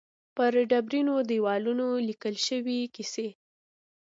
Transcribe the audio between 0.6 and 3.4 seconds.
ډبرینو دېوالونو لیکل شوې کیسې.